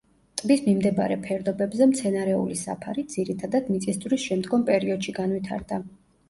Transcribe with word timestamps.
ტბის 0.41 0.61
მიმდებარე 0.67 1.17
ფერდობებზე 1.27 1.87
მცენარეული 1.91 2.57
საფარი, 2.61 3.05
ძირითადად, 3.17 3.69
მიწისძვრის 3.75 4.27
შემდგომ 4.31 4.65
პერიოდში 4.71 5.17
განვითარდა. 5.21 5.81